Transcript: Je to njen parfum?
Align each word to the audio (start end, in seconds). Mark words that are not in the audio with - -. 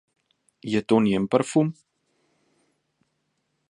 Je 0.75 0.79
to 0.93 0.99
njen 1.09 1.25
parfum? 1.35 1.67